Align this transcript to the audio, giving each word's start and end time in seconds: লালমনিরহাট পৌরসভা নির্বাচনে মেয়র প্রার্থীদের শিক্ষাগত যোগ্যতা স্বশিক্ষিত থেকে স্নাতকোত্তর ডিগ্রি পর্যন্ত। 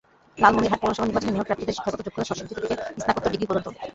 লালমনিরহাট 0.43 0.79
পৌরসভা 0.83 1.07
নির্বাচনে 1.07 1.31
মেয়র 1.33 1.47
প্রার্থীদের 1.47 1.75
শিক্ষাগত 1.77 1.99
যোগ্যতা 2.05 2.27
স্বশিক্ষিত 2.29 2.53
থেকে 2.57 2.75
স্নাতকোত্তর 3.01 3.31
ডিগ্রি 3.33 3.47
পর্যন্ত। 3.49 3.67